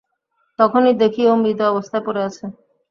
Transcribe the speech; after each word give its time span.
তখনই 0.59 0.93
দেখি 1.01 1.23
ও 1.27 1.33
মৃত 1.41 1.59
অবস্থায় 1.71 2.03
পড়ে 2.05 2.21
আছে। 2.27 2.43